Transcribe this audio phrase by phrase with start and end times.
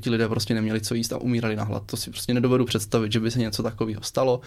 [0.00, 1.82] ti lidé prostě neměli co jíst a umírali na hlad.
[1.86, 4.40] To si prostě nedovedu představit, že by se něco takového stalo.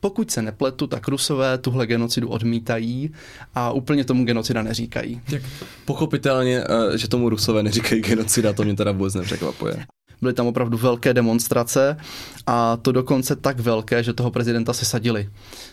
[0.00, 3.10] Pokud se nepletu, tak Rusové tuhle genocidu odmítají
[3.54, 5.20] a úplně tomu genocida neříkají.
[5.30, 5.42] Tak
[5.84, 9.86] pochopitelně, eh, že tomu Rusové neříkají genocida, to mě teda vůbec nepřekvapuje.
[10.22, 11.96] Byly tam opravdu velké demonstrace
[12.46, 15.28] a to dokonce tak velké, že toho prezidenta se sadili.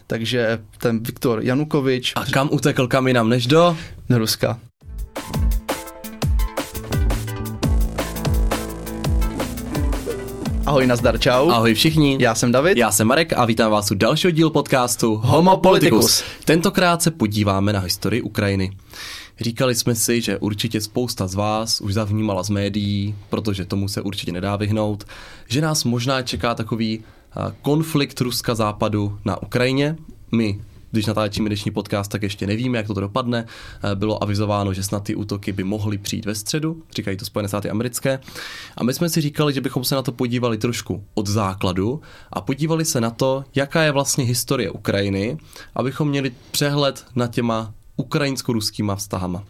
[0.08, 2.14] Takže ten Viktor Janukovič...
[2.16, 3.78] A kam utekl kam jinam než do?
[4.10, 4.60] Do Ruska.
[10.68, 11.50] Ahoj, nazdar, čau.
[11.50, 12.18] Ahoj všichni.
[12.20, 12.78] Já jsem David.
[12.78, 16.24] Já jsem Marek a vítám vás u dalšího dílu podcastu Homo Politicus.
[16.46, 18.72] Tentokrát se podíváme na historii Ukrajiny.
[19.40, 24.02] Říkali jsme si, že určitě spousta z vás už zavnímala z médií, protože tomu se
[24.02, 25.04] určitě nedá vyhnout,
[25.48, 27.04] že nás možná čeká takový
[27.62, 29.96] konflikt Ruska západu na Ukrajině.
[30.32, 30.62] My
[30.92, 33.46] když natáčíme dnešní podcast, tak ještě nevíme, jak to dopadne.
[33.96, 37.70] Bylo avizováno, že snad ty útoky by mohly přijít ve středu, říkají to Spojené státy
[37.70, 38.20] americké.
[38.78, 42.02] A my jsme si říkali, že bychom se na to podívali trošku od základu
[42.34, 45.38] a podívali se na to, jaká je vlastně historie Ukrajiny,
[45.76, 49.44] abychom měli přehled na těma ukrajinsko-ruskýma vztahama.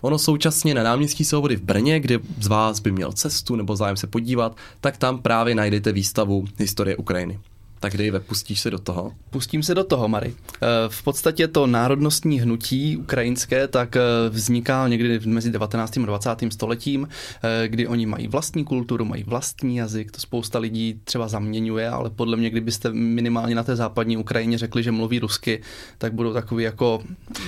[0.00, 3.96] Ono současně na náměstí Svobody v Brně, kde z vás by měl cestu nebo zájem
[3.96, 7.38] se podívat, tak tam právě najdete výstavu Historie Ukrajiny.
[7.82, 9.12] Tak Dave, pustíš se do toho?
[9.30, 10.34] Pustím se do toho, Mary.
[10.54, 15.98] Eh, v podstatě to národnostní hnutí ukrajinské tak eh, vzniká někdy mezi 19.
[15.98, 16.52] a 20.
[16.52, 17.08] stoletím,
[17.42, 22.10] eh, kdy oni mají vlastní kulturu, mají vlastní jazyk, to spousta lidí třeba zaměňuje, ale
[22.10, 25.62] podle mě, kdybyste minimálně na té západní Ukrajině řekli, že mluví rusky,
[25.98, 27.02] tak budou takový jako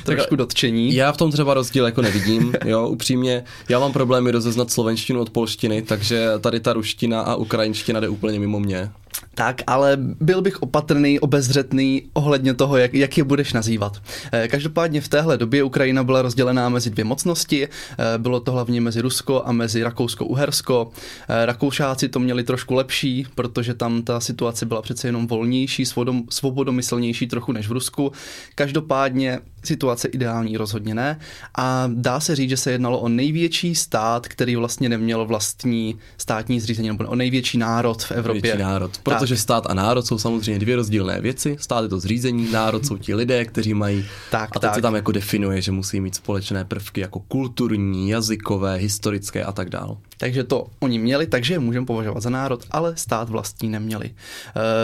[0.04, 0.94] trošku dotčení.
[0.94, 3.44] Já v tom třeba rozdíl jako nevidím, jo, upřímně.
[3.68, 8.40] Já mám problémy rozeznat slovenštinu od polštiny, takže tady ta ruština a ukrajinština jde úplně
[8.40, 8.90] mimo mě.
[9.34, 14.02] Tak, ale byl bych opatrný, obezřetný ohledně toho, jak, jak je budeš nazývat.
[14.32, 17.68] Eh, každopádně v téhle době Ukrajina byla rozdělená mezi dvě mocnosti.
[17.68, 20.90] Eh, bylo to hlavně mezi Rusko a mezi Rakousko-Uhersko.
[21.28, 25.84] Eh, Rakoušáci to měli trošku lepší, protože tam ta situace byla přece jenom volnější,
[26.30, 28.12] svobodomyslnější trochu než v Rusku.
[28.54, 31.20] Každopádně situace ideální rozhodně ne.
[31.58, 36.60] A dá se říct, že se jednalo o největší stát, který vlastně neměl vlastní státní
[36.60, 38.42] zřízení, nebo o největší národ v Evropě.
[38.42, 39.42] Největší národ, protože tak.
[39.42, 41.56] stát a národ jsou samozřejmě dvě rozdílné věci.
[41.60, 44.04] Stát je to zřízení, národ jsou ti lidé, kteří mají.
[44.30, 44.74] Tak, a teď tak.
[44.74, 49.70] se tam jako definuje, že musí mít společné prvky jako kulturní, jazykové, historické a tak
[49.70, 49.96] dále.
[50.24, 54.06] Takže to oni měli, takže je můžeme považovat za národ, ale stát vlastní neměli.
[54.06, 54.12] E,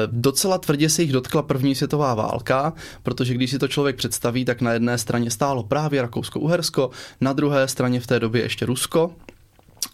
[0.07, 4.61] docela tvrdě se jich dotkla první světová válka, protože když si to člověk představí, tak
[4.61, 6.91] na jedné straně stálo právě Rakousko-Uhersko,
[7.21, 9.11] na druhé straně v té době ještě Rusko,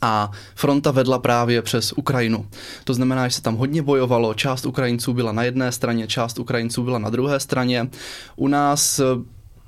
[0.02, 2.46] a fronta vedla právě přes Ukrajinu.
[2.84, 6.82] To znamená, že se tam hodně bojovalo, část Ukrajinců byla na jedné straně, část Ukrajinců
[6.82, 7.88] byla na druhé straně.
[8.36, 9.00] U nás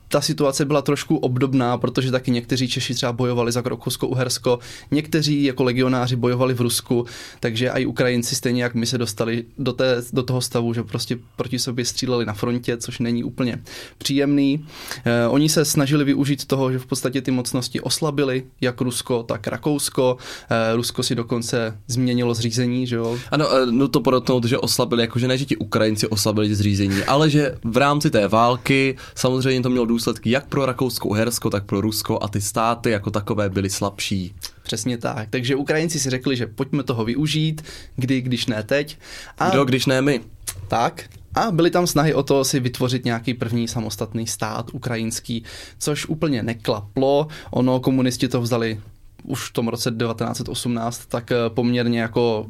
[0.08, 4.58] ta situace byla trošku obdobná, protože taky někteří Češi třeba bojovali za Rakousko-Uhersko,
[4.90, 7.06] někteří jako legionáři bojovali v Rusku,
[7.40, 11.18] takže i Ukrajinci stejně jak my se dostali do, té, do toho stavu, že prostě
[11.36, 13.58] proti sobě stříleli na frontě, což není úplně
[13.98, 14.66] příjemný.
[15.04, 19.46] Eh, oni se snažili využít toho, že v podstatě ty mocnosti oslabily, jak Rusko, tak
[19.46, 20.16] Rakousko.
[20.50, 23.18] Eh, Rusko si dokonce změnilo zřízení, že jo?
[23.30, 27.30] Ano, eh, no to podotknout, že oslabili, jakože ne, že ti Ukrajinci oslabili zřízení, ale
[27.30, 32.18] že v rámci té války samozřejmě to mělo důsledky jak pro Rakousko-Uhersko, tak pro Rusko
[32.22, 34.34] a ty státy jako takové byly slabší.
[34.62, 35.28] Přesně tak.
[35.30, 37.62] Takže Ukrajinci si řekli, že pojďme toho využít,
[37.96, 38.98] kdy, když ne teď.
[39.38, 39.50] A...
[39.50, 40.20] Kdo, když ne my.
[40.68, 41.04] Tak.
[41.34, 45.44] A byly tam snahy o to si vytvořit nějaký první samostatný stát ukrajinský,
[45.78, 47.28] což úplně neklaplo.
[47.50, 48.80] Ono komunisti to vzali
[49.24, 52.46] už v tom roce 1918 tak eh, poměrně jako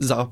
[0.00, 0.28] za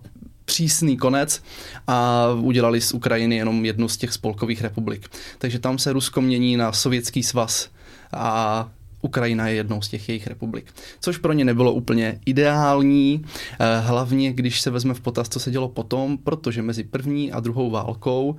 [0.50, 1.42] přísný konec
[1.86, 5.08] a udělali z Ukrajiny jenom jednu z těch spolkových republik.
[5.38, 7.68] Takže tam se Rusko mění na sovětský svaz
[8.12, 8.68] a
[9.02, 10.74] Ukrajina je jednou z těch jejich republik.
[11.00, 13.22] Což pro ně nebylo úplně ideální,
[13.60, 17.40] eh, hlavně když se vezme v potaz, co se dělo potom, protože mezi první a
[17.40, 18.36] druhou válkou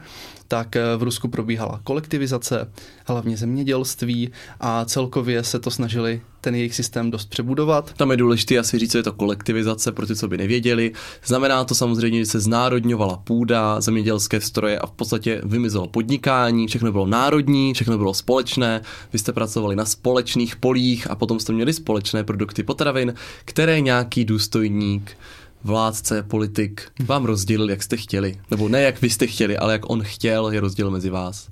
[0.51, 2.71] tak eh, v Rusku probíhala kolektivizace,
[3.05, 7.93] hlavně zemědělství a celkově se to snažili ten jejich systém dost přebudovat.
[7.93, 10.91] Tam je důležité asi říct, co je to kolektivizace, pro ty, co by nevěděli.
[11.25, 16.91] Znamená to samozřejmě, že se znárodňovala půda, zemědělské stroje a v podstatě vymizelo podnikání, všechno
[16.91, 18.81] bylo národní, všechno bylo společné.
[19.13, 23.13] Vy jste pracovali na společných polích a potom jste měli společné produkty potravin,
[23.45, 25.17] které nějaký důstojník
[25.63, 28.39] vládce, politik vám rozdělil, jak jste chtěli.
[28.51, 31.49] Nebo ne, jak vy jste chtěli, ale jak on chtěl, je rozdíl mezi vás.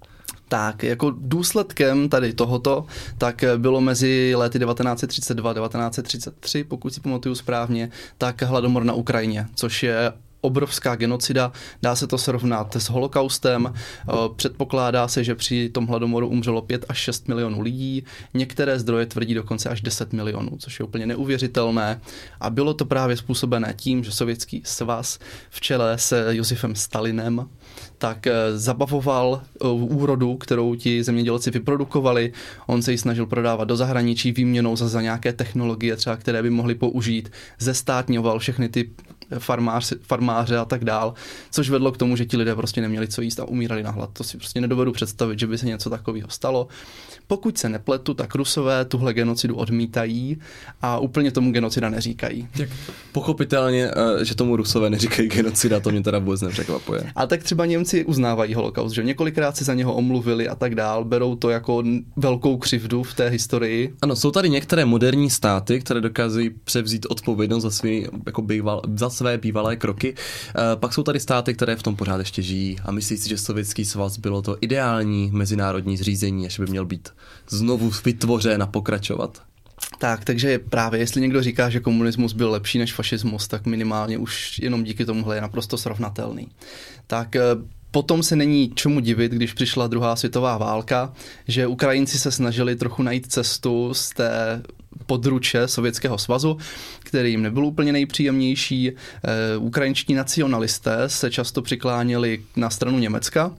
[0.47, 2.85] Tak, jako důsledkem tady tohoto,
[3.17, 9.83] tak bylo mezi lety 1932 1933, pokud si pamatuju správně, tak hladomor na Ukrajině, což
[9.83, 10.11] je
[10.41, 11.51] obrovská genocida,
[11.81, 13.73] dá se to srovnat s holokaustem,
[14.35, 18.03] předpokládá se, že při tom hladomoru umřelo 5 až 6 milionů lidí,
[18.33, 22.01] některé zdroje tvrdí dokonce až 10 milionů, což je úplně neuvěřitelné.
[22.39, 25.19] A bylo to právě způsobené tím, že Sovětský svaz
[25.49, 27.49] v čele se Josifem Stalinem
[27.99, 32.33] tak eh, zabavoval eh, úrodu, kterou ti zemědělci vyprodukovali.
[32.67, 36.49] On se ji snažil prodávat do zahraničí výměnou za, za nějaké technologie, třeba které by
[36.49, 37.31] mohli použít.
[37.59, 38.89] Zestátňoval všechny ty
[39.37, 41.13] farmář, farmáře a tak dál,
[41.51, 44.09] což vedlo k tomu, že ti lidé prostě neměli co jíst a umírali na hlad.
[44.13, 46.67] To si prostě nedovedu představit, že by se něco takového stalo.
[47.27, 50.37] Pokud se nepletu, tak Rusové tuhle genocidu odmítají
[50.81, 52.47] a úplně tomu genocida neříkají.
[52.57, 52.69] Tak
[53.11, 53.91] pochopitelně,
[54.21, 57.03] eh, že tomu Rusové neříkají genocida, to mě teda vůbec nepřekvapuje.
[57.15, 61.05] A tak třeba Němci uznávají holokaust, že několikrát si za něho omluvili a tak dál,
[61.05, 61.83] berou to jako
[62.15, 63.93] velkou křivdu v té historii.
[64.01, 69.09] Ano, jsou tady některé moderní státy, které dokáží převzít odpovědnost za, svý, jako býval, za
[69.19, 70.15] své bývalé kroky.
[70.15, 73.37] Eh, pak jsou tady státy, které v tom pořád ještě žijí a myslí si, že
[73.37, 77.09] Sovětský svaz bylo to ideální mezinárodní zřízení, až by měl být
[77.49, 79.41] znovu vytvořen a pokračovat.
[79.97, 84.59] Tak, takže právě jestli někdo říká, že komunismus byl lepší než fašismus, tak minimálně už
[84.59, 86.47] jenom díky tomuhle je naprosto srovnatelný.
[87.07, 87.41] Tak eh,
[87.91, 91.13] Potom se není čemu divit, když přišla druhá světová válka,
[91.47, 94.61] že Ukrajinci se snažili trochu najít cestu z té
[95.05, 96.57] područe Sovětského svazu,
[96.99, 98.91] který jim nebyl úplně nejpříjemnější.
[98.91, 103.55] Eh, ukrajinští nacionalisté se často přikláněli na stranu Německa,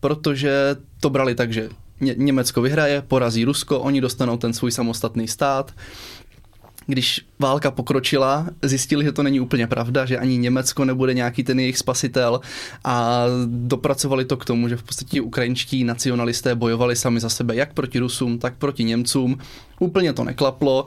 [0.00, 1.68] protože to brali tak, že
[2.00, 5.74] Německo vyhraje, porazí Rusko, oni dostanou ten svůj samostatný stát
[6.88, 11.60] když válka pokročila, zjistili, že to není úplně pravda, že ani Německo nebude nějaký ten
[11.60, 12.40] jejich spasitel
[12.84, 17.72] a dopracovali to k tomu, že v podstatě ukrajinští nacionalisté bojovali sami za sebe, jak
[17.72, 19.38] proti Rusům, tak proti Němcům.
[19.78, 20.86] Úplně to neklaplo.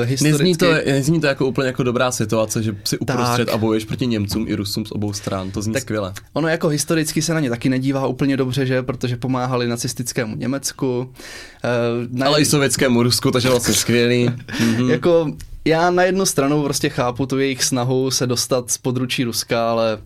[0.00, 0.44] Uh, historicky...
[0.44, 3.54] nezní, to, nezní to jako úplně jako dobrá situace, že si uprostřed tak.
[3.54, 5.50] a bojuješ proti Němcům i Rusům z obou stran.
[5.50, 6.12] To zní tak skvěle.
[6.32, 8.82] Ono jako historicky se na ně taky nedívá úplně dobře, že?
[8.82, 10.98] Protože pomáhali nacistickému Německu.
[10.98, 12.26] Uh, na...
[12.26, 14.28] Ale i sovětskému Rusku, takže vlastně skvělý.
[14.28, 14.90] mm-hmm.
[14.96, 15.32] Jako
[15.64, 19.98] já na jednu stranu prostě chápu tu jejich snahu se dostat z područí Ruska, ale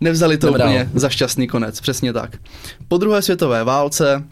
[0.00, 0.64] nevzali to Dobrá.
[0.64, 2.36] úplně za šťastný konec, přesně tak.
[2.88, 4.24] Po druhé světové válce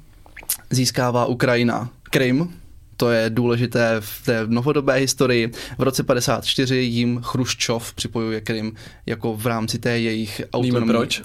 [0.70, 2.48] získává Ukrajina Krym,
[2.96, 5.50] to je důležité v té novodobé historii.
[5.78, 8.72] V roce 54 jim Chruščov připojuje Krym
[9.06, 10.80] jako v rámci té jejich autonomie.
[10.80, 11.22] Víme proč?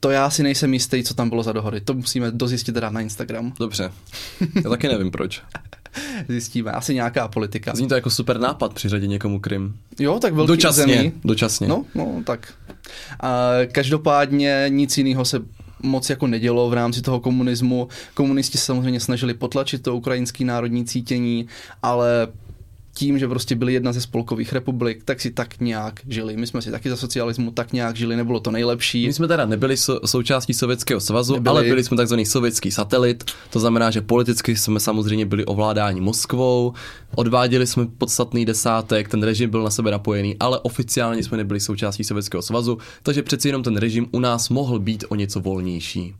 [0.00, 1.80] To já si nejsem jistý, co tam bylo za dohody.
[1.80, 3.52] To musíme dozjistit teda na Instagram.
[3.58, 3.92] Dobře.
[4.64, 5.42] Já taky nevím proč.
[6.28, 6.72] Zjistíme.
[6.72, 7.74] Asi nějaká politika.
[7.74, 9.76] Zní to jako super nápad přiřadit někomu Krym.
[9.98, 11.12] Jo, tak velký dočasně, zemí.
[11.24, 11.68] Dočasně.
[11.68, 12.52] No, no, tak.
[13.20, 15.40] A každopádně nic jiného se
[15.82, 17.88] moc jako nedělo v rámci toho komunismu.
[18.14, 21.46] Komunisti samozřejmě snažili potlačit to ukrajinské národní cítění,
[21.82, 22.28] ale
[22.96, 26.36] tím, že prostě byli jedna ze spolkových republik, tak si tak nějak žili.
[26.36, 29.06] My jsme si taky za socialismu tak nějak žili, nebylo to nejlepší.
[29.06, 31.50] My jsme teda nebyli so, součástí Sovětského svazu, nebyli.
[31.50, 36.72] ale byli jsme takzvaný sovětský satelit, to znamená, že politicky jsme samozřejmě byli ovládáni Moskvou,
[37.14, 42.04] odváděli jsme podstatný desátek, ten režim byl na sebe napojený, ale oficiálně jsme nebyli součástí
[42.04, 46.14] Sovětského svazu, takže přeci jenom ten režim u nás mohl být o něco volnější.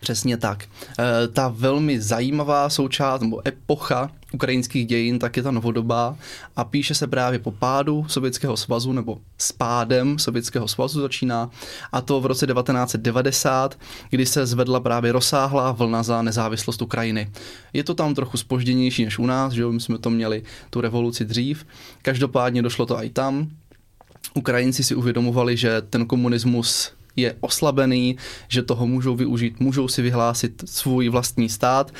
[0.00, 0.64] Přesně tak.
[0.98, 6.16] E, ta velmi zajímavá součást nebo epocha ukrajinských dějin, tak je ta novodobá
[6.56, 11.50] a píše se právě po pádu Sovětského svazu nebo s pádem Sovětského svazu začíná
[11.92, 13.78] a to v roce 1990,
[14.10, 17.30] kdy se zvedla právě rozsáhlá vlna za nezávislost Ukrajiny.
[17.72, 21.24] Je to tam trochu spožděnější než u nás, že my jsme to měli tu revoluci
[21.24, 21.66] dřív,
[22.02, 23.48] každopádně došlo to i tam.
[24.34, 28.16] Ukrajinci si uvědomovali, že ten komunismus je oslabený,
[28.48, 31.92] že toho můžou využít, můžou si vyhlásit svůj vlastní stát.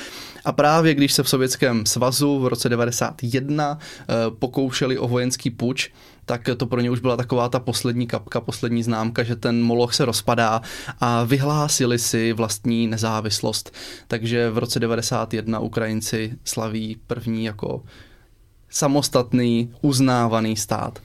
[0.45, 4.05] A právě když se v Sovětském svazu v roce 91 eh,
[4.39, 5.89] pokoušeli o vojenský puč,
[6.25, 9.93] tak to pro ně už byla taková ta poslední kapka, poslední známka, že ten moloch
[9.93, 10.61] se rozpadá
[10.99, 13.73] a vyhlásili si vlastní nezávislost.
[14.07, 17.83] Takže v roce 91 Ukrajinci slaví první jako
[18.69, 20.99] samostatný, uznávaný stát.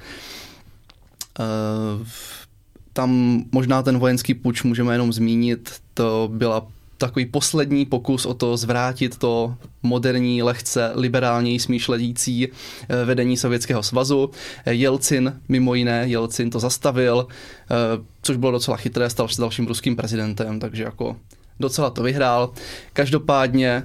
[2.96, 6.66] Tam možná ten vojenský puč můžeme jenom zmínit, to byla
[6.98, 14.30] takový poslední pokus o to zvrátit to moderní, lehce liberálněji smýšledící eh, vedení Sovětského svazu.
[14.66, 17.74] Jelcin, mimo jiné, Jelcin to zastavil, eh,
[18.22, 21.16] což bylo docela chytré, stal se dalším ruským prezidentem, takže jako
[21.60, 22.50] docela to vyhrál.
[22.92, 23.82] Každopádně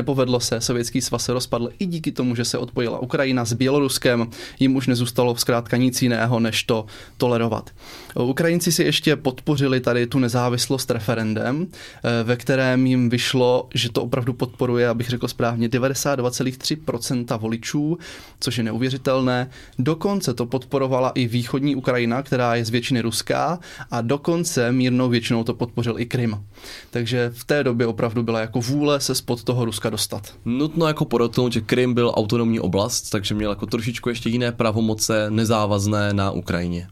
[0.00, 4.30] Nepovedlo se, Sovětský svaz se rozpadl i díky tomu, že se odpojila Ukrajina s Běloruskem,
[4.60, 7.70] jim už nezůstalo zkrátka nic jiného, než to tolerovat.
[8.14, 14.02] Ukrajinci si ještě podpořili tady tu nezávislost referendem, eh, ve kterém jim vyšlo, že to
[14.02, 17.98] opravdu podporuje, abych řekl správně, 92,3% voličů,
[18.40, 19.50] což je neuvěřitelné.
[19.78, 23.58] Dokonce to podporovala i východní Ukrajina, která je z většiny ruská
[23.90, 26.44] a dokonce mírnou většinou to podpořil i Krym.
[26.90, 30.34] Takže v té době opravdu byla jako vůle se spod toho Ruska dostat.
[30.44, 35.26] Nutno jako podotknout, že Krym byl autonomní oblast, takže měl jako trošičku ještě jiné pravomoce
[35.30, 36.88] nezávazné na Ukrajině.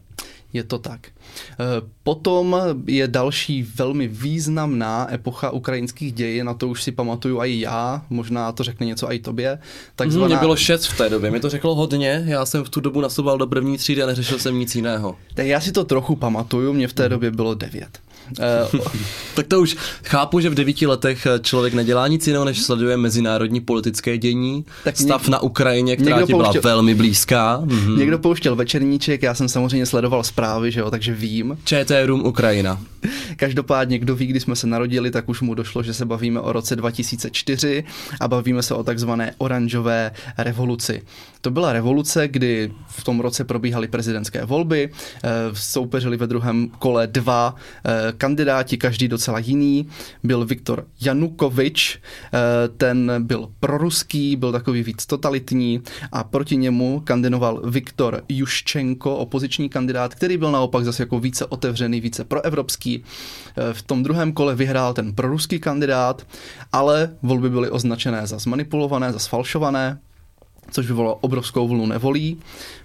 [0.53, 0.99] Je to tak.
[1.07, 1.65] Eh,
[2.03, 2.55] potom
[2.87, 8.51] je další velmi významná epocha ukrajinských dějin, na to už si pamatuju i já, možná
[8.51, 9.59] to řekne něco i tobě.
[9.95, 10.27] Takzvaná...
[10.27, 13.01] Mně bylo šest v té době, mi to řeklo hodně, já jsem v tu dobu
[13.01, 15.15] nastupoval do první třídy a neřešil jsem nic jiného.
[15.33, 17.99] Tak já si to trochu pamatuju, mě v té době bylo devět.
[18.73, 18.79] Uh,
[19.35, 23.61] tak to už chápu, že v devíti letech člověk nedělá nic jiného, než sleduje mezinárodní
[23.61, 25.29] politické dění, tak stav něk...
[25.29, 26.61] na Ukrajině, která ti byla pouštěl...
[26.61, 27.61] velmi blízká.
[27.65, 27.97] Mm-hmm.
[27.97, 31.57] Někdo pouštěl večerníček, já jsem samozřejmě sledoval zprávy, že jo, takže vím.
[31.63, 32.79] ČT Room Ukrajina.
[33.35, 36.51] Každopádně, kdo ví, kdy jsme se narodili, tak už mu došlo, že se bavíme o
[36.51, 37.83] roce 2004
[38.19, 41.01] a bavíme se o takzvané oranžové revoluci.
[41.41, 44.89] To byla revoluce, kdy v tom roce probíhaly prezidentské volby,
[45.23, 47.55] eh, soupeřili ve druhém kole dva
[47.85, 49.87] eh, kandidáti, každý docela jiný.
[50.23, 57.61] Byl Viktor Janukovič, eh, ten byl proruský, byl takový víc totalitní a proti němu kandidoval
[57.65, 63.03] Viktor Juščenko, opoziční kandidát, který byl naopak zase jako více otevřený, více proevropský.
[63.73, 66.27] V tom druhém kole vyhrál ten proruský kandidát,
[66.71, 69.99] ale volby byly označené za zmanipulované, za sfalšované,
[70.71, 72.37] což vyvolalo obrovskou vlnu nevolí,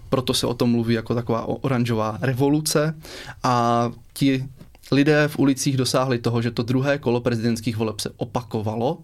[0.08, 2.94] proto se o tom mluví jako taková oranžová revoluce
[3.42, 4.44] a ti
[4.92, 8.98] lidé v ulicích dosáhli toho, že to druhé kolo prezidentských voleb se opakovalo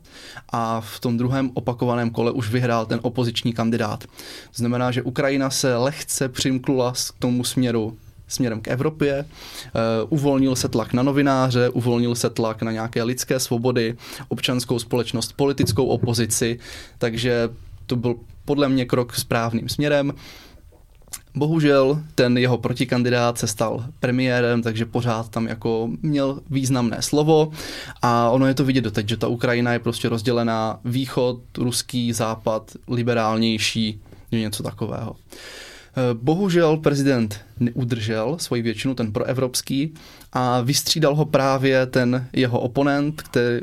[0.52, 4.04] a v tom druhém opakovaném kole už vyhrál ten opoziční kandidát.
[4.04, 7.96] To znamená, že Ukrajina se lehce přimklula k tomu směru
[8.28, 13.40] směrem k Evropě, uh, uvolnil se tlak na novináře, uvolnil se tlak na nějaké lidské
[13.40, 13.96] svobody,
[14.28, 16.58] občanskou společnost, politickou opozici,
[16.98, 17.48] takže
[17.86, 20.12] to byl podle mě krok správným směrem.
[21.34, 27.52] Bohužel ten jeho protikandidát se stal premiérem, takže pořád tam jako měl významné slovo
[28.02, 32.70] a ono je to vidět doteď, že ta Ukrajina je prostě rozdělená východ, ruský, západ,
[32.88, 34.00] liberálnější,
[34.32, 35.16] něco takového.
[36.12, 39.94] Bohužel prezident neudržel svoji většinu, ten proevropský,
[40.32, 43.60] a vystřídal ho právě ten jeho oponent, který,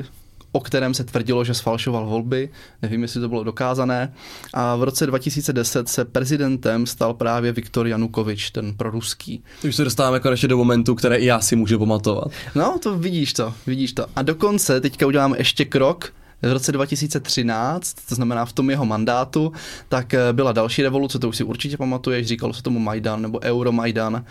[0.52, 2.48] o kterém se tvrdilo, že sfalšoval volby.
[2.82, 4.12] Nevím, jestli to bylo dokázané.
[4.54, 9.42] A v roce 2010 se prezidentem stal právě Viktor Janukovič, ten proruský.
[9.64, 12.28] Už se dostáváme konečně do momentu, které i já si můžu pamatovat.
[12.54, 14.06] No, to vidíš to, vidíš to.
[14.16, 19.52] A dokonce teďka uděláme ještě krok, v roce 2013, to znamená v tom jeho mandátu,
[19.88, 23.40] tak eh, byla další revoluce, to už si určitě pamatuješ, říkalo se tomu Majdan nebo
[23.42, 24.24] Euromajdan.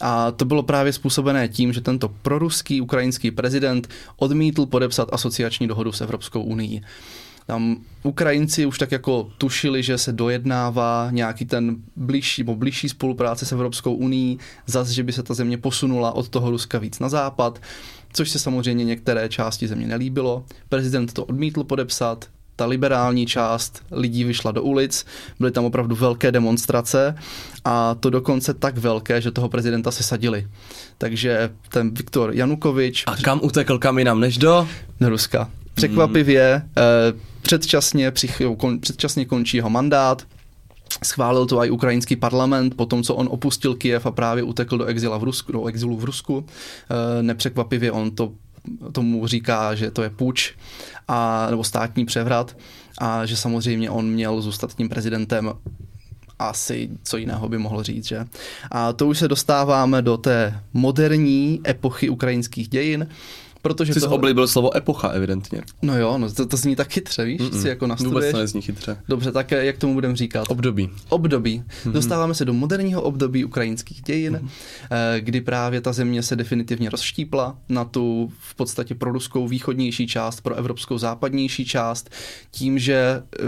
[0.00, 5.92] A to bylo právě způsobené tím, že tento proruský ukrajinský prezident odmítl podepsat asociační dohodu
[5.92, 6.82] s Evropskou unii.
[7.46, 13.46] Tam Ukrajinci už tak jako tušili, že se dojednává nějaký ten blížší, nebo blížší spolupráce
[13.46, 17.08] s Evropskou unii, zase, že by se ta země posunula od toho Ruska víc na
[17.08, 17.60] západ
[18.12, 20.44] což se samozřejmě některé části země nelíbilo.
[20.68, 25.06] Prezident to odmítl podepsat, ta liberální část lidí vyšla do ulic,
[25.38, 27.14] byly tam opravdu velké demonstrace
[27.64, 30.48] a to dokonce tak velké, že toho prezidenta se sadili.
[30.98, 33.04] Takže ten Viktor Janukovič...
[33.06, 34.68] A kam utekl, kam jinam než do?
[35.00, 35.50] Do Ruska.
[35.74, 37.20] Překvapivě, mm.
[37.42, 40.22] předčasně, přich, kon, předčasně končí jeho mandát,
[41.02, 44.84] Schválil to i ukrajinský parlament po tom, co on opustil Kiev a právě utekl do,
[44.84, 46.46] exila v Rusku, do exilu v Rusku.
[47.18, 48.32] E, nepřekvapivě on to
[48.92, 50.54] tomu říká, že to je půjč
[51.08, 52.56] a, nebo státní převrat
[52.98, 55.52] a že samozřejmě on měl zůstat tím prezidentem
[56.38, 58.26] asi co jiného by mohl říct, že?
[58.70, 63.06] A to už se dostáváme do té moderní epochy ukrajinských dějin,
[63.62, 64.14] Protože Jsi toho...
[64.14, 65.62] oblíbil slovo epocha, evidentně.
[65.82, 67.60] No jo, no to, to zní tak chytře, víš, Mm-mm.
[67.60, 68.14] si jako nastuduješ.
[68.14, 68.96] Vůbec to nezní chytře.
[69.08, 70.44] Dobře, tak jak tomu budeme říkat?
[70.48, 70.90] Období.
[71.08, 71.62] Období.
[71.62, 71.92] Mm-hmm.
[71.92, 75.20] Dostáváme se do moderního období ukrajinských dějin, mm-hmm.
[75.20, 80.40] kdy právě ta země se definitivně rozštípla na tu v podstatě pro ruskou východnější část,
[80.40, 82.10] pro evropskou západnější část,
[82.50, 83.44] tím, že eh,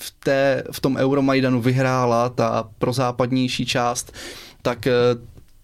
[0.00, 4.12] v, té, v tom Euromajdanu vyhrála ta prozápadnější část,
[4.62, 4.92] tak eh,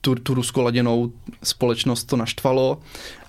[0.05, 2.81] tu, tu ruskoladěnou společnost to naštvalo.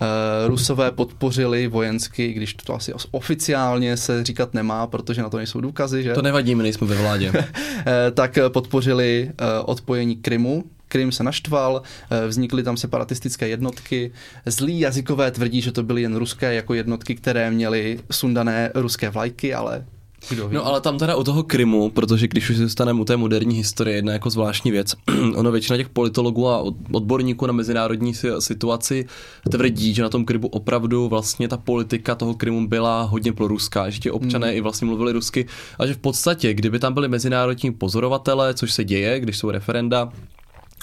[0.01, 5.61] E, Rusové podpořili vojensky, když to asi oficiálně se říkat nemá, protože na to nejsou
[5.61, 6.13] důkazy, že?
[6.13, 7.33] To nevadí, my nejsme ve vládě.
[7.87, 10.63] e, tak podpořili e, odpojení Krymu,
[10.93, 14.11] Krym se naštval, eh, vznikly tam separatistické jednotky.
[14.45, 19.53] Zlí jazykové tvrdí, že to byly jen ruské jako jednotky, které měly sundané ruské vlajky,
[19.53, 19.85] ale
[20.29, 20.55] kdo ví?
[20.55, 23.95] No ale tam teda u toho Krymu, protože když už zůstaneme u té moderní historie,
[23.95, 24.95] jedna jako zvláštní věc,
[25.35, 29.05] ono většina těch politologů a odborníků na mezinárodní situaci
[29.49, 33.99] tvrdí, že na tom Krymu opravdu vlastně ta politika toho Krymu byla hodně proruská, že
[33.99, 34.57] ti občané hmm.
[34.57, 35.45] i vlastně mluvili rusky
[35.79, 40.11] a že v podstatě, kdyby tam byli mezinárodní pozorovatele, což se děje, když jsou referenda,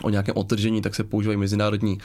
[0.02, 1.98] o nějakém otržení, tak se používají mezinárodní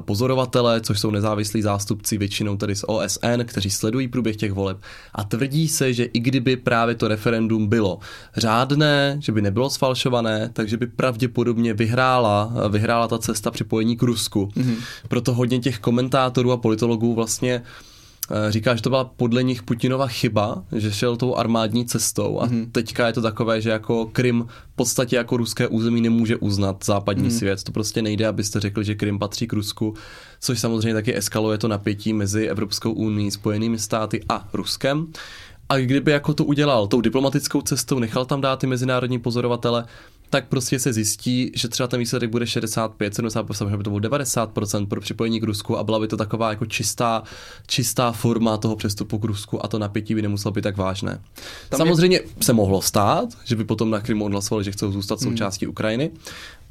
[0.00, 4.78] pozorovatele, což jsou nezávislí zástupci většinou tedy z OSN, kteří sledují průběh těch voleb.
[5.14, 7.98] A tvrdí se, že i kdyby právě to referendum bylo
[8.36, 14.48] řádné, že by nebylo sfalšované, takže by pravděpodobně vyhrála, vyhrála ta cesta připojení k Rusku.
[14.56, 14.76] Mm-hmm.
[15.08, 17.62] Proto hodně těch komentátorů a politologů vlastně Eh,
[18.48, 22.68] říká, že to byla podle nich Putinova chyba, že šel tou armádní cestou a mm-hmm.
[22.72, 27.28] teďka je to takové, že jako Krym v podstatě jako ruské území nemůže uznat západní
[27.28, 27.38] mm-hmm.
[27.38, 27.62] svět.
[27.62, 29.94] To prostě nejde, abyste řekli, že Krym patří k Rusku,
[30.40, 35.06] což samozřejmě taky eskaluje to napětí mezi Evropskou unii, Spojenými státy a Ruskem.
[35.68, 39.84] A kdyby jako to udělal tou diplomatickou cestou, nechal tam dát ty mezinárodní pozorovatele,
[40.34, 44.00] tak prostě se zjistí, že třeba ten výsledek bude 65, 70, možná by to bylo
[44.00, 47.22] 90% pro připojení k Rusku a byla by to taková jako čistá,
[47.66, 51.20] čistá forma toho přestupu k Rusku a to napětí by nemuselo být tak vážné.
[51.68, 52.22] Tam Samozřejmě je...
[52.40, 55.30] se mohlo stát, že by potom na Krymu odhlasovali, že chcou zůstat hmm.
[55.30, 56.10] součástí Ukrajiny,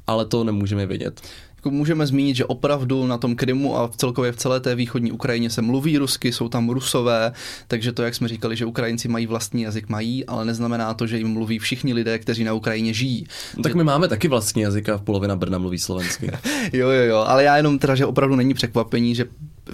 [0.07, 1.21] ale to nemůžeme vědět.
[1.55, 5.11] Jako můžeme zmínit, že opravdu na tom Krymu a v celkově v celé té východní
[5.11, 7.31] Ukrajině se mluví rusky, jsou tam rusové,
[7.67, 11.17] takže to, jak jsme říkali, že Ukrajinci mají vlastní jazyk, mají, ale neznamená to, že
[11.17, 13.27] jim mluví všichni lidé, kteří na Ukrajině žijí.
[13.57, 16.31] No, tak my máme taky vlastní jazyk a polovina Brna mluví slovensky.
[16.73, 19.25] jo, jo, jo, ale já jenom teda, že opravdu není překvapení, že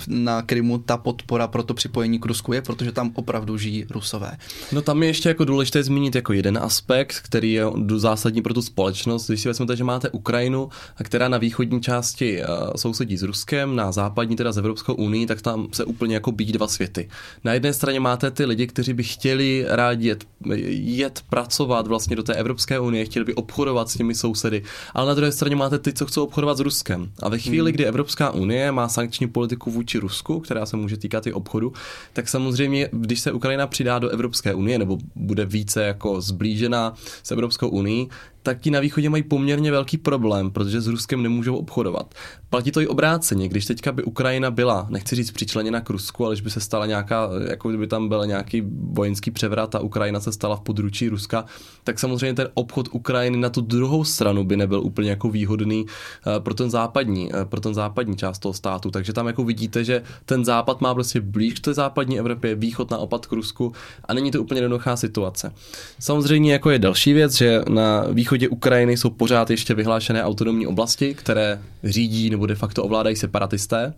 [0.07, 4.37] na Krymu ta podpora pro to připojení k Rusku je, protože tam opravdu žijí Rusové.
[4.71, 7.65] No tam je ještě jako důležité zmínit jako jeden aspekt, který je
[7.95, 9.27] zásadní pro tu společnost.
[9.27, 10.69] Když si vezmete, že máte Ukrajinu,
[11.03, 15.41] která na východní části uh, sousedí s Ruskem, na západní teda s Evropskou unii, tak
[15.41, 17.09] tam se úplně jako bíjí dva světy.
[17.43, 20.23] Na jedné straně máte ty lidi, kteří by chtěli rádi jet,
[20.69, 25.13] jet pracovat vlastně do té Evropské unie, chtěli by obchodovat s těmi sousedy, ale na
[25.13, 27.11] druhé straně máte ty, co chcou obchodovat s Ruskem.
[27.23, 27.75] A ve chvíli, hmm.
[27.75, 31.73] kdy Evropská unie má sankční politiku vůči Rusku, která se může týkat i obchodu,
[32.13, 36.93] tak samozřejmě, když se Ukrajina přidá do Evropské unie nebo bude více jako zblížená
[37.23, 38.07] s Evropskou unii,
[38.49, 42.15] tak ti na východě mají poměrně velký problém, protože s Ruskem nemůžou obchodovat.
[42.49, 46.35] Platí to i obráceně, když teďka by Ukrajina byla, nechci říct přičleněna k Rusku, ale
[46.35, 50.31] když by se stala nějaká, jako kdyby tam byl nějaký vojenský převrat a Ukrajina se
[50.31, 51.45] stala v područí Ruska,
[51.83, 56.39] tak samozřejmě ten obchod Ukrajiny na tu druhou stranu by nebyl úplně jako výhodný eh,
[56.39, 58.91] pro ten západní, eh, pro ten západní část toho státu.
[58.91, 62.91] Takže tam jako vidíte, že ten západ má prostě blíž k té západní Evropě, východ
[62.91, 63.73] naopak k Rusku
[64.05, 65.53] a není to úplně jednoduchá situace.
[65.99, 70.67] Samozřejmě jako je další věc, že na východě východě Ukrajiny jsou pořád ještě vyhlášené autonomní
[70.67, 73.93] oblasti, které řídí nebo de facto ovládají separatisté.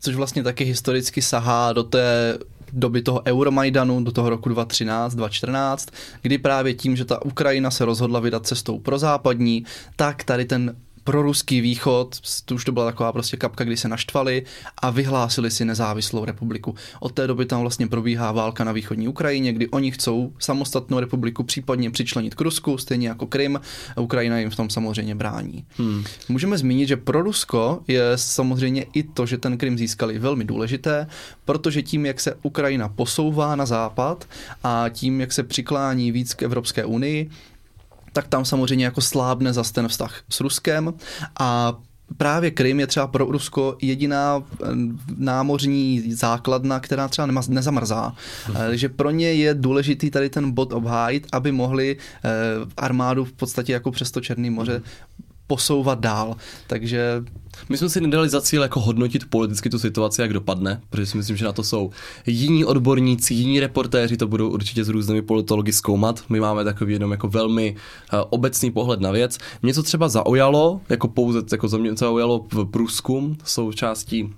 [0.00, 2.38] Což vlastně taky historicky sahá do té
[2.72, 5.88] doby toho Euromajdanu, do toho roku 2013, 2014,
[6.22, 9.64] kdy právě tím, že ta Ukrajina se rozhodla vydat cestou pro západní,
[9.96, 13.88] tak tady ten pro ruský východ, to už to byla taková prostě kapka, kdy se
[13.88, 14.42] naštvali
[14.82, 16.74] a vyhlásili si nezávislou republiku.
[17.00, 21.42] Od té doby tam vlastně probíhá válka na východní Ukrajině, kdy oni chcou samostatnou republiku
[21.44, 23.60] případně přičlenit k Rusku, stejně jako Krym.
[23.96, 25.64] A Ukrajina jim v tom samozřejmě brání.
[25.76, 26.04] Hmm.
[26.28, 31.06] Můžeme zmínit, že pro Rusko je samozřejmě i to, že ten Krym získali velmi důležité,
[31.44, 34.28] protože tím, jak se Ukrajina posouvá na západ
[34.64, 37.30] a tím, jak se přiklání víc k Evropské unii,
[38.16, 40.94] tak tam samozřejmě jako slábne zase ten vztah s Ruskem.
[41.40, 41.76] A
[42.16, 44.66] Právě Krym je třeba pro Rusko jediná eh,
[45.16, 48.14] námořní základna, která třeba nema, nezamrzá.
[48.52, 52.30] Takže pro ně je důležitý tady ten bod obhájit, aby mohli eh,
[52.76, 54.82] armádu v podstatě jako přes to Černé moře
[55.46, 56.36] posouvat dál.
[56.66, 57.24] Takže
[57.68, 61.16] my jsme si nedali za cíl jako hodnotit politicky tu situaci, jak dopadne, protože si
[61.16, 61.90] myslím, že na to jsou
[62.26, 66.22] jiní odborníci, jiní reportéři, to budou určitě s různými politologi zkoumat.
[66.28, 67.76] My máme takový jenom jako velmi
[68.12, 69.38] uh, obecný pohled na věc.
[69.62, 74.34] Mě to třeba zaujalo, jako pouze jako zaujalo v průzkum součástí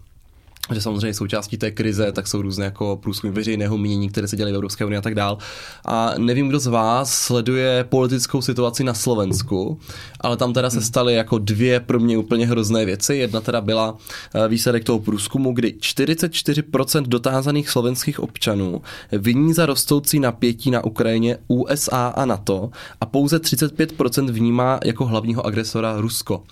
[0.74, 4.52] že samozřejmě součástí té krize, tak jsou různé jako průzkumy veřejného mínění, které se dělají
[4.52, 5.38] v Evropské unii a tak dál.
[5.84, 9.78] A nevím, kdo z vás sleduje politickou situaci na Slovensku,
[10.20, 13.16] ale tam teda se staly jako dvě pro mě úplně hrozné věci.
[13.16, 13.96] Jedna teda byla
[14.34, 21.38] eh, výsledek toho průzkumu, kdy 44% dotázaných slovenských občanů viní za rostoucí napětí na Ukrajině
[21.48, 26.42] USA a NATO a pouze 35% vnímá jako hlavního agresora Rusko.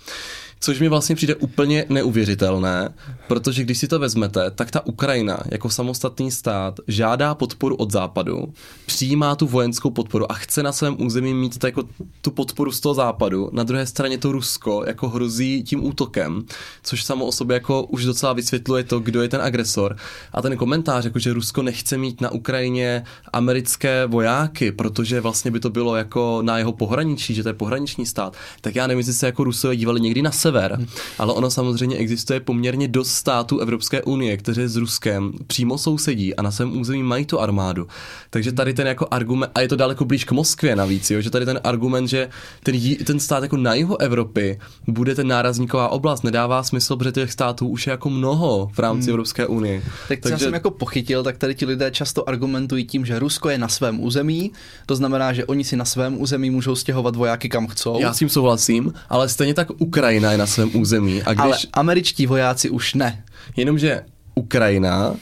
[0.60, 2.94] Což mi vlastně přijde úplně neuvěřitelné,
[3.28, 8.52] protože když si to vezmete, tak ta Ukrajina jako samostatný stát žádá podporu od západu,
[8.86, 11.84] přijímá tu vojenskou podporu a chce na svém území mít jako
[12.20, 13.50] tu podporu z toho západu.
[13.52, 16.44] Na druhé straně to Rusko jako hrozí tím útokem,
[16.82, 19.96] což samo o sobě jako už docela vysvětluje to, kdo je ten agresor.
[20.32, 25.60] A ten komentář, jako že Rusko nechce mít na Ukrajině americké vojáky, protože vlastně by
[25.60, 29.12] to bylo jako na jeho pohraničí, že to je pohraniční stát, tak já nevím, jestli
[29.12, 30.78] se jako Rusové dívali někdy na sever,
[31.18, 36.42] ale ono samozřejmě existuje poměrně dost států Evropské unie, kteří s Ruskem přímo sousedí a
[36.42, 37.86] na svém území mají tu armádu.
[38.30, 41.30] Takže tady ten jako argument, a je to daleko blíž k Moskvě navíc, jo, že
[41.30, 42.28] tady ten argument, že
[42.62, 47.32] ten, ten stát jako na jihu Evropy bude ten nárazníková oblast, nedává smysl, protože těch
[47.32, 49.10] států už je jako mnoho v rámci hmm.
[49.10, 49.82] Evropské unie.
[50.08, 50.34] Tak Takže...
[50.34, 53.68] já jsem jako pochytil, tak tady ti lidé často argumentují tím, že Rusko je na
[53.68, 54.52] svém území,
[54.86, 58.00] to znamená, že oni si na svém území můžou stěhovat vojáky kam chcou.
[58.00, 61.22] Já s tím souhlasím, ale stejně tak Ukrajina je na svém území.
[61.22, 61.44] A když...
[61.44, 63.24] Ale američtí vojáci už ne.
[63.56, 65.14] Jenomže Ukrajina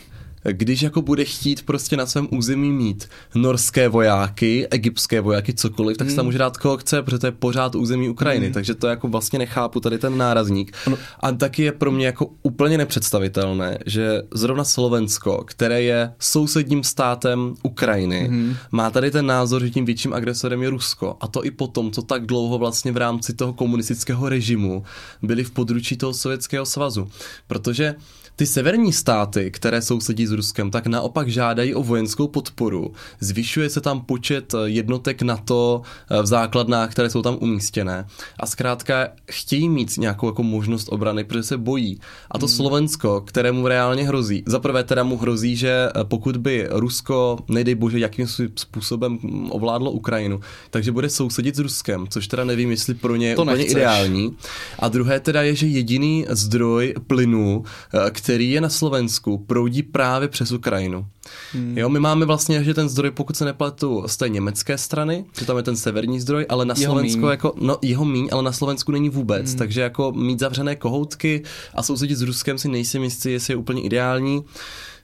[0.53, 6.07] když jako bude chtít prostě na svém území mít norské vojáky, egyptské vojáky, cokoliv, tak
[6.07, 6.13] hmm.
[6.13, 8.55] se tam může dát koho chce, protože to je pořád území Ukrajiny, hmm.
[8.55, 10.77] takže to jako vlastně nechápu tady ten nárazník.
[10.91, 10.99] No.
[11.21, 17.55] A taky je pro mě jako úplně nepředstavitelné, že zrovna Slovensko, které je sousedním státem
[17.63, 18.57] Ukrajiny, hmm.
[18.73, 21.17] má tady ten názor, že tím větším agresorem je Rusko.
[21.21, 24.83] A to i potom, co tak dlouho vlastně v rámci toho komunistického režimu
[25.23, 27.09] byli v područí toho Sovětského svazu.
[27.47, 27.95] Protože
[28.37, 32.93] ty severní státy, které sousedí s Ruskem, tak naopak žádají o vojenskou podporu.
[33.21, 38.07] Zvyšuje se tam počet jednotek NATO eh, v základnách, které jsou tam umístěné.
[38.41, 42.01] A zkrátka chtějí mít nějakou jako možnost obrany, protože se bojí.
[42.31, 42.55] A to hmm.
[42.57, 44.43] Slovensko, kterému reálně hrozí.
[44.47, 49.19] Za prvé teda mu hrozí, že eh, pokud by Rusko, nejdej bože, jakým způsobem
[49.51, 53.65] ovládlo Ukrajinu, takže bude sousedit s Ruskem, což teda nevím, jestli pro ně je úplně
[53.65, 54.37] ideální.
[54.79, 60.24] A druhé teda je, že jediný zdroj plynu, eh, který je na Slovensku, proudí právě
[60.29, 61.07] přes Ukrajinu.
[61.53, 61.79] Hmm.
[61.79, 65.47] Jo, my máme vlastně, že ten zdroj, pokud se nepletu, z té německé strany, že
[65.47, 67.31] tam je ten severní zdroj, ale na jeho Slovensku míň.
[67.31, 69.59] jako, no jeho míň, ale na Slovensku není vůbec, hmm.
[69.59, 71.43] takže jako mít zavřené kohoutky
[71.75, 74.45] a sousedit s Ruskem si nejsem jistý, jestli je úplně ideální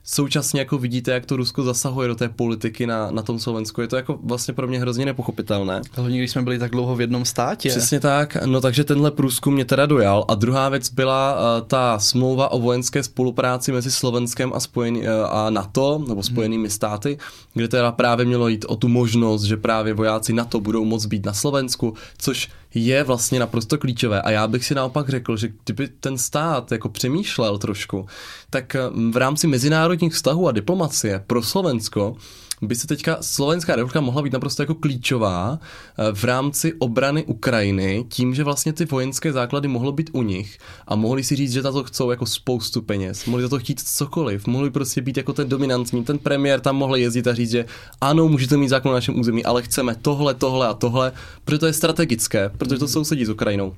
[0.03, 3.81] současně jako vidíte, jak to Rusko zasahuje do té politiky na, na tom Slovensku.
[3.81, 5.81] Je to jako vlastně pro mě hrozně nepochopitelné.
[5.93, 7.69] Hlavně, když jsme byli tak dlouho v jednom státě.
[7.69, 10.25] Přesně tak, no takže tenhle průzkum mě teda dojal.
[10.27, 15.07] A druhá věc byla uh, ta smlouva o vojenské spolupráci mezi Slovenskem a, spojený, uh,
[15.29, 16.71] a NATO, nebo spojenými hmm.
[16.71, 17.17] státy,
[17.53, 21.25] kde teda právě mělo jít o tu možnost, že právě vojáci NATO budou moct být
[21.25, 24.21] na Slovensku, což je vlastně naprosto klíčové.
[24.21, 28.05] A já bych si naopak řekl, že kdyby ten stát jako přemýšlel trošku,
[28.49, 28.75] tak
[29.11, 32.15] v rámci mezinárodních vztahů a diplomacie pro Slovensko
[32.61, 38.05] by se teďka Slovenská republika mohla být naprosto jako klíčová eh, v rámci obrany Ukrajiny,
[38.09, 41.61] tím, že vlastně ty vojenské základy mohlo být u nich a mohli si říct, že
[41.61, 45.33] za to chcou jako spoustu peněz, mohli za to chtít cokoliv, mohli prostě být jako
[45.33, 47.65] ten dominantní, ten premiér tam mohl jezdit a říct, že
[48.01, 51.11] ano, můžete mít zákon na našem území, ale chceme tohle, tohle a tohle,
[51.45, 53.73] protože to je strategické, protože to sousedí s Ukrajinou.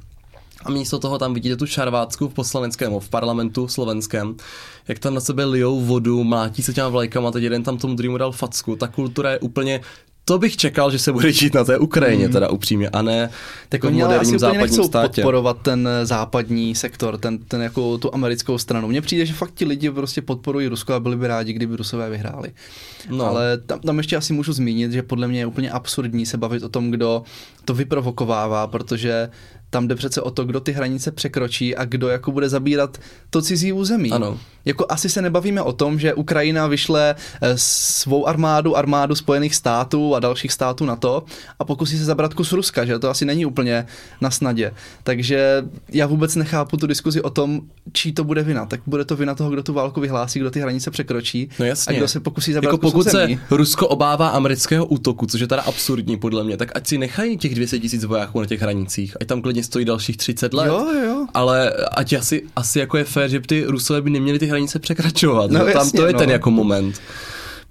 [0.65, 4.35] A místo toho tam vidíte tu šarvácku v poslaneckém, v parlamentu slovenském,
[4.87, 8.17] jak tam na sebe lijou vodu, mlátí se těma vlajkama, teď jeden tam tomu druhému
[8.17, 8.75] dal facku.
[8.75, 9.81] Ta kultura je úplně
[10.25, 12.33] to bych čekal, že se bude žít na té Ukrajině, mm.
[12.33, 13.29] teda upřímně, a ne
[13.69, 15.21] tak v moderním západním státě.
[15.21, 18.87] podporovat ten eh, západní sektor, ten, ten jako tu americkou stranu.
[18.87, 22.09] Mně přijde, že fakt ti lidi prostě podporují Rusko a byli by rádi, kdyby Rusové
[22.09, 22.51] vyhráli.
[23.09, 23.25] No.
[23.25, 26.63] Ale tam, tam ještě asi můžu zmínit, že podle mě je úplně absurdní se bavit
[26.63, 27.23] o tom, kdo
[27.65, 29.29] to vyprovokovává, protože
[29.73, 32.97] tam jde přece o to, kdo ty hranice překročí a kdo jako bude zabírat
[33.29, 34.11] to cizí území.
[34.11, 34.39] Ano.
[34.65, 40.15] Jako asi se nebavíme o tom, že Ukrajina vyšle eh, svou armádu, armádu Spojených států
[40.15, 41.23] a dalších států na to
[41.59, 43.85] a pokusí se zabrat kus Ruska, že to asi není úplně
[44.21, 44.71] na snadě.
[45.03, 47.61] Takže já vůbec nechápu tu diskuzi o tom,
[47.93, 48.65] čí to bude vina.
[48.65, 51.95] Tak bude to vina toho, kdo tu válku vyhlásí, kdo ty hranice překročí no jasně.
[51.95, 55.47] a kdo se pokusí zabrat jako kus pokud se Rusko obává amerického útoku, což je
[55.47, 59.17] teda absurdní podle mě, tak ať si nechají těch 200 tisíc vojáků na těch hranicích,
[59.21, 60.67] ať tam klidně stojí dalších 30 let.
[60.67, 61.25] Jo, jo.
[61.33, 65.51] Ale ať asi, asi jako je fér, že ty Rusové by neměli ty hranice překračovat.
[65.51, 66.19] No, jasně, tam to je no.
[66.19, 67.01] ten jako moment.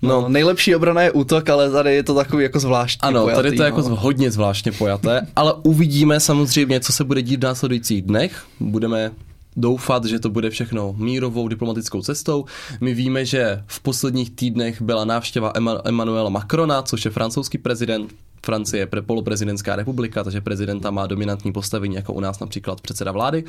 [0.03, 0.09] No.
[0.09, 3.57] no, nejlepší obrana je útok, ale tady je to takový jako zvláštní Ano, pojatý, tady
[3.57, 3.85] to je jako no.
[3.85, 8.45] jako hodně zvláštně pojaté, ale uvidíme samozřejmě, co se bude dít v následujících dnech.
[8.61, 9.11] Budeme
[9.57, 12.45] doufat, že to bude všechno mírovou diplomatickou cestou.
[12.81, 15.53] My víme, že v posledních týdnech byla návštěva
[15.85, 18.15] Emmanuela Macrona, což je francouzský prezident,
[18.47, 23.45] Francie je poloprezidentská republika, takže prezidenta má dominantní postavení, jako u nás například předseda vlády,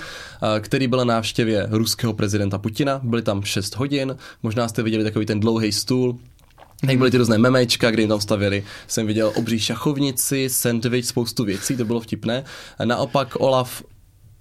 [0.59, 2.99] který byl na návštěvě ruského prezidenta Putina.
[3.03, 6.19] Byli tam 6 hodin, možná jste viděli takový ten dlouhý stůl,
[6.87, 11.43] jak byly ty různé memečka, kde jim tam stavěli, jsem viděl obří šachovnici, sandwich, spoustu
[11.43, 12.43] věcí, to bylo vtipné.
[12.85, 13.83] Naopak Olaf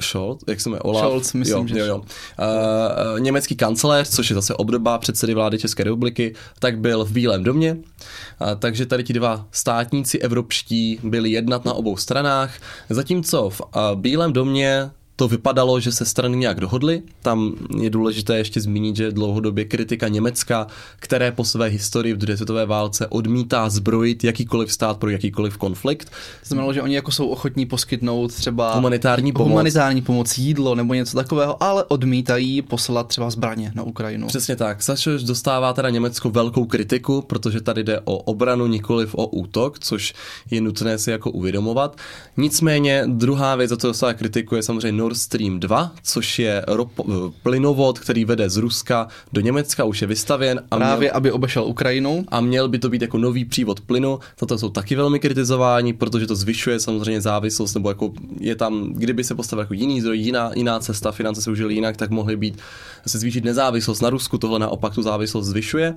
[0.03, 1.05] Scholz, jak se jmenuje, Olaf?
[1.05, 1.99] Scholz, myslím, jo, že jo, jo.
[1.99, 7.45] Uh, německý kancléř, což je zase obdoba předsedy vlády České republiky, tak byl v Bílém
[7.45, 12.55] domě, uh, takže tady ti dva státníci evropští byli jednat na obou stranách,
[12.91, 17.03] zatímco v uh, Bílém domě to vypadalo, že se strany nějak dohodly.
[17.23, 22.37] Tam je důležité ještě zmínit, že dlouhodobě kritika Německa, které po své historii v druhé
[22.37, 26.05] světové válce odmítá zbrojit jakýkoliv stát pro jakýkoliv konflikt.
[26.11, 30.95] To znamenalo, že oni jako jsou ochotní poskytnout třeba humanitární pomoc, humanitární pomoc jídlo nebo
[30.95, 34.27] něco takového, ale odmítají poslat třeba zbraně na Ukrajinu.
[34.27, 34.83] Přesně tak.
[34.83, 40.15] Zač dostává teda Německo velkou kritiku, protože tady jde o obranu, nikoliv o útok, což
[40.51, 41.97] je nutné si jako uvědomovat.
[42.37, 47.33] Nicméně druhá věc, za to dostává kritiku, je samozřejmě Nord Stream 2, což je rop-
[47.43, 50.63] plynovod, který vede z Ruska do Německa, už je vystavěn.
[50.71, 52.25] A Právě, měl, aby obešel Ukrajinu.
[52.29, 54.19] A měl by to být jako nový přívod plynu.
[54.37, 59.25] Toto jsou taky velmi kritizováni, protože to zvyšuje samozřejmě závislost, nebo jako je tam, kdyby
[59.25, 62.59] se postavil jako jiný zdroj, jiná, jiná cesta, finance se užily jinak, tak mohly být
[63.07, 65.95] se zvýšit nezávislost na Rusku, tohle naopak tu závislost zvyšuje.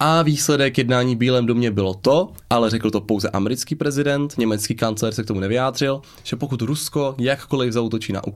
[0.00, 5.14] A výsledek jednání Bílém domě bylo to, ale řekl to pouze americký prezident, německý kancléř
[5.14, 8.33] se k tomu nevyjádřil, že pokud Rusko jakkoliv zautočí na Ukrajinu,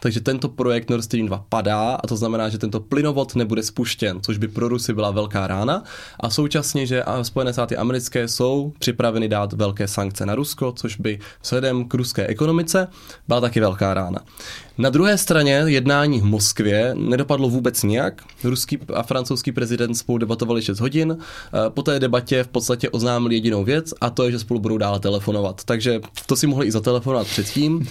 [0.00, 4.20] takže tento projekt Nord Stream 2 padá a to znamená, že tento plynovod nebude spuštěn,
[4.22, 5.82] což by pro Rusy byla velká rána
[6.20, 11.18] a současně, že Spojené státy americké jsou připraveny dát velké sankce na Rusko, což by
[11.42, 12.88] vzhledem k ruské ekonomice
[13.28, 14.20] byla taky velká rána.
[14.78, 18.22] Na druhé straně jednání v Moskvě nedopadlo vůbec nijak.
[18.44, 21.18] Ruský a francouzský prezident spolu debatovali 6 hodin.
[21.18, 24.78] Eh, po té debatě v podstatě oznámili jedinou věc a to je, že spolu budou
[24.78, 25.64] dále telefonovat.
[25.64, 27.88] Takže to si mohli i zatelefonovat předtím.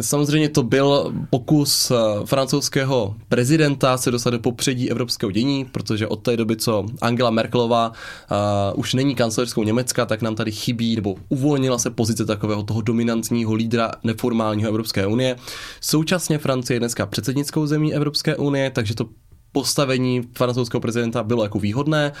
[0.00, 6.16] Samozřejmě to byl pokus eh, francouzského prezidenta se dostat do popředí evropského dění, protože od
[6.16, 11.14] té doby, co Angela Merkelová uh, už není kancelářskou Německa, tak nám tady chybí, nebo
[11.28, 15.36] uvolnila se pozice takového toho dominantního lídra neformálního Evropské unie.
[15.80, 19.08] Současně Francie je dneska předsednickou zemí Evropské unie, takže to
[19.52, 22.12] postavení francouzského prezidenta bylo jako výhodné.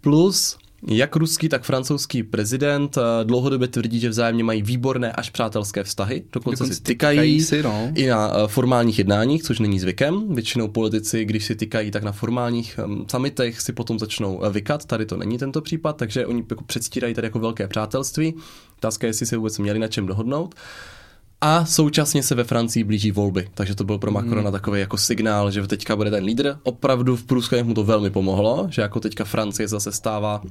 [0.00, 0.58] Plus
[0.88, 6.24] jak ruský, tak francouzský prezident eh, dlouhodobě tvrdí, že vzájemně mají výborné až přátelské vztahy,
[6.32, 7.92] dokonce, dokonce si tykají si, no.
[7.94, 10.34] i na eh, formálních jednáních, což není zvykem.
[10.34, 14.84] Většinou politici, když si tykají, tak na formálních um, summitech si potom začnou vykat.
[14.84, 18.34] Tady to není tento případ, takže oni jako předstírají tady jako velké přátelství.
[18.78, 20.54] Otázka je, jestli se vůbec měli na čem dohodnout.
[21.44, 24.52] A současně se ve Francii blíží volby, takže to byl pro Macrona hmm.
[24.52, 26.56] takový jako signál, že teďka bude ten lídr.
[26.62, 30.42] Opravdu v průzkumech mu to velmi pomohlo, že jako teďka Francie zase stává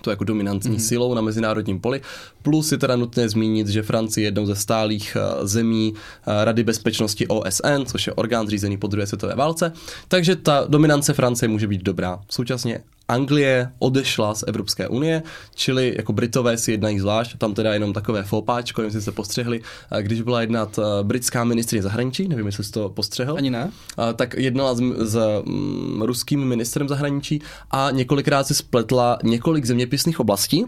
[0.00, 0.88] to jako dominantní mm-hmm.
[0.88, 2.00] silou na mezinárodním poli.
[2.42, 6.64] Plus je teda nutné zmínit, že Francie je jednou ze stálých eh, zemí eh, Rady
[6.64, 9.72] bezpečnosti OSN, což je orgán zřízený po druhé světové válce.
[10.08, 12.20] Takže ta dominance Francie může být dobrá.
[12.28, 15.22] Současně Anglie odešla z Evropské unie,
[15.54, 19.60] čili jako Britové si jednají zvlášť, tam teda jenom takové fopáčko, nevím, jestli jste postřehli,
[20.00, 23.36] když byla jednat britská ministrině zahraničí, nevím, jestli jste to postřehl.
[23.36, 23.70] Ani ne.
[24.16, 30.64] Tak jednala s, s mm, ruským ministrem zahraničí a několikrát si spletla několik zeměpisných oblastí,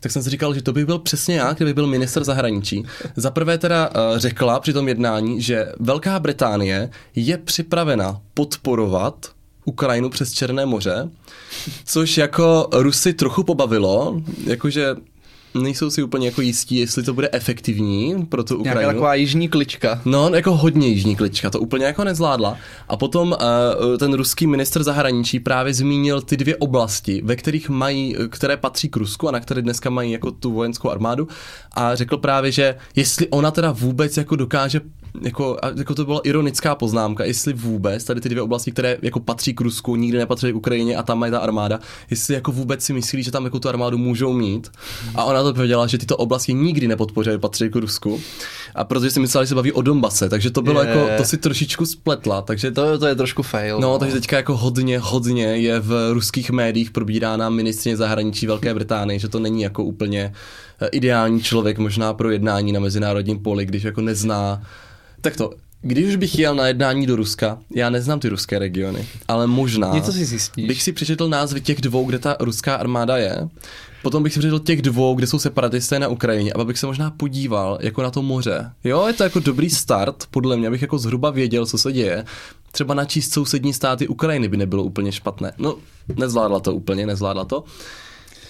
[0.00, 2.84] tak jsem si říkal, že to by byl přesně já, kdyby byl minister zahraničí.
[3.16, 9.26] Za prvé teda řekla při tom jednání, že Velká Británie je připravena podporovat
[9.64, 11.10] Ukrajinu přes Černé moře,
[11.84, 14.96] což jako Rusy trochu pobavilo, jakože
[15.62, 18.80] nejsou si úplně jako jistí, jestli to bude efektivní pro tu Ukrajinu.
[18.80, 20.00] Nějaká taková jižní klička.
[20.04, 22.56] No, jako hodně jižní klička, to úplně jako nezvládla.
[22.88, 28.16] A potom uh, ten ruský minister zahraničí právě zmínil ty dvě oblasti, ve kterých mají,
[28.28, 31.28] které patří k Rusku a na které dneska mají jako tu vojenskou armádu
[31.72, 34.80] a řekl právě, že jestli ona teda vůbec jako dokáže
[35.22, 39.54] jako, jako to byla ironická poznámka, jestli vůbec tady ty dvě oblasti, které jako patří
[39.54, 41.78] k Rusku, nikdy nepatří k Ukrajině a tam mají ta armáda,
[42.10, 44.70] jestli jako vůbec si myslí, že tam jako tu armádu můžou mít.
[45.14, 48.20] A ona to věděla, že tyto oblasti nikdy nepodpořily patří k Rusku.
[48.74, 50.88] A protože si myslela, že se baví o Donbase, takže to bylo je.
[50.88, 52.42] jako, to si trošičku spletla.
[52.42, 53.80] Takže to, to je trošku fail.
[53.80, 58.74] No, no, takže teďka jako hodně, hodně je v ruských médiích probírána ministrině zahraničí Velké
[58.74, 60.32] Británie, že to není jako úplně
[60.80, 64.62] eh, ideální člověk možná pro jednání na mezinárodním poli, když jako nezná
[65.24, 65.50] tak to,
[65.82, 69.92] když už bych jel na jednání do Ruska, já neznám ty ruské regiony, ale možná
[69.92, 70.66] Něco si zjistíš.
[70.66, 73.48] bych si přečetl názvy těch dvou, kde ta ruská armáda je,
[74.02, 77.10] potom bych si přečetl těch dvou, kde jsou separatisté na Ukrajině a bych se možná
[77.10, 78.70] podíval jako na to moře.
[78.84, 82.24] Jo, je to jako dobrý start, podle mě, abych jako zhruba věděl, co se děje.
[82.72, 85.52] Třeba načíst sousední státy Ukrajiny by nebylo úplně špatné.
[85.58, 85.76] No,
[86.16, 87.64] nezvládla to úplně, nezvládla to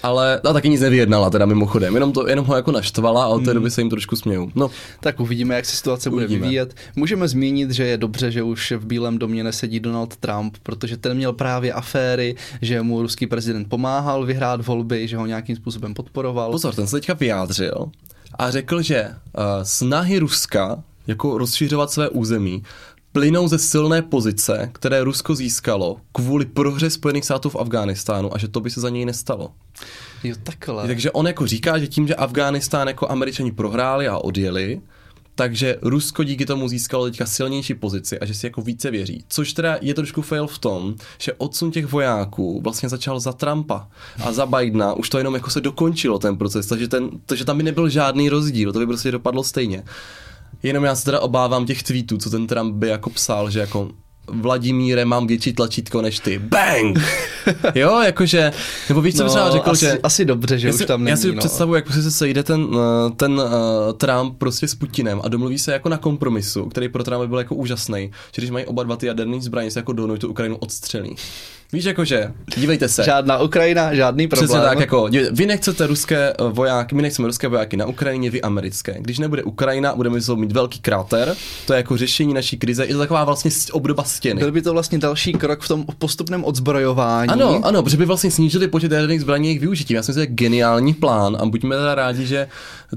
[0.05, 3.39] ale a taky nic nevyjednala teda mimochodem, jenom, to, jenom ho jako naštvala a od
[3.39, 3.53] té hmm.
[3.53, 4.51] doby se jim trošku smějou.
[4.55, 4.71] No.
[4.99, 6.27] Tak uvidíme, jak se situace uvidíme.
[6.27, 6.75] bude vyvíjet.
[6.95, 11.17] Můžeme zmínit, že je dobře, že už v Bílém domě nesedí Donald Trump, protože ten
[11.17, 16.51] měl právě aféry, že mu ruský prezident pomáhal vyhrát volby, že ho nějakým způsobem podporoval.
[16.51, 17.91] Pozor, ten se teďka vyjádřil
[18.39, 22.63] a řekl, že uh, snahy Ruska jako rozšiřovat své území,
[23.15, 28.47] plynou ze silné pozice, které Rusko získalo kvůli prohře Spojených států v Afghánistánu a že
[28.47, 29.51] to by se za něj nestalo.
[30.23, 30.87] Jo, takhle.
[30.87, 34.81] Takže on jako říká, že tím, že Afghánistán jako američani prohráli a odjeli,
[35.35, 39.23] takže Rusko díky tomu získalo teďka silnější pozici a že si jako více věří.
[39.27, 43.87] Což teda je trošku fail v tom, že odsun těch vojáků vlastně začal za Trumpa
[44.23, 47.57] a za Bidena už to jenom jako se dokončilo ten proces, takže, ten, takže tam
[47.57, 49.83] by nebyl žádný rozdíl, to by prostě dopadlo stejně.
[50.63, 53.89] Jenom já se teda obávám těch tweetů, co ten Trump by jako psal, že jako
[54.27, 56.39] Vladimíre, mám větší tlačítko než ty.
[56.39, 56.99] Bang!
[57.75, 58.51] jo, jakože,
[58.89, 59.99] nebo víš, co no, třeba řekl, asi, že...
[60.03, 61.39] Asi dobře, že já už si, tam není, Já si no.
[61.39, 63.47] představuji, jak prostě se sejde ten, eh, ten uh,
[63.97, 67.55] Trump prostě s Putinem a domluví se jako na kompromisu, který pro Trumpa byl jako
[67.55, 71.15] úžasný, že když mají oba dva ty jaderné zbraně, se jako donují tu Ukrajinu odstřelí.
[71.73, 73.03] Víš, jakože, dívejte se.
[73.03, 74.49] Žádná Ukrajina, žádný problém.
[74.49, 78.41] Přesně tak, jako, vy nechcete ruské eh, vojáky, my nechceme ruské vojáky na Ukrajině, vy
[78.41, 78.95] americké.
[78.99, 81.35] Když nebude Ukrajina, budeme mít velký kráter,
[81.67, 84.39] to je jako řešení naší krize, je to taková vlastně obdoba stěny.
[84.39, 87.29] Byl by to vlastně další krok v tom postupném odzbrojování.
[87.29, 89.93] Ano, ano, protože by vlastně snížili počet jaderných zbraní jejich využití.
[89.93, 92.47] Já si myslím, že to je geniální plán a buďme teda rádi, že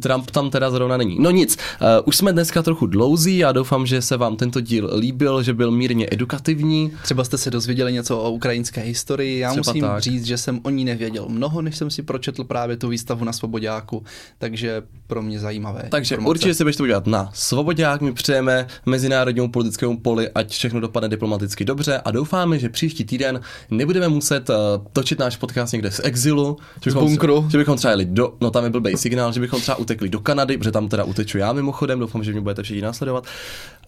[0.00, 1.16] Trump tam teda zrovna není.
[1.20, 4.90] No nic, uh, už jsme dneska trochu dlouzí, já doufám, že se vám tento díl
[4.98, 6.92] líbil, že byl mírně edukativní.
[7.02, 9.38] Třeba jste se dozvěděli něco o ukrajinské historii.
[9.38, 10.02] Já Třeba musím tak.
[10.02, 13.32] říct, že jsem o ní nevěděl mnoho, než jsem si pročetl právě tu výstavu na
[13.32, 14.04] Svobodáku,
[14.38, 15.82] takže pro mě zajímavé.
[15.88, 16.30] Takže informace.
[16.30, 21.64] určitě se běžte podívat na Svobodák, my přejeme mezinárodnímu politickému poli, ať všechno dopadne diplomaticky
[21.64, 23.40] dobře a doufáme, že příští týden
[23.70, 24.56] nebudeme muset uh,
[24.92, 27.46] točit náš podcast někde z exilu, že bychom, z bunkru.
[27.50, 30.20] Že bychom třeba jeli do, no tam je blbej signál, že bychom třeba utekli do
[30.20, 33.24] Kanady, protože tam teda uteču já mimochodem, doufám, že mě budete všichni následovat,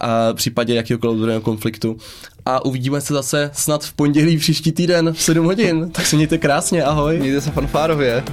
[0.00, 1.96] a v případě jakéhokoliv konfliktu.
[2.46, 5.90] A uvidíme se zase snad v pondělí příští týden v 7 hodin.
[5.90, 7.18] Tak se mějte krásně, ahoj.
[7.18, 8.24] Mějte se fanfárově.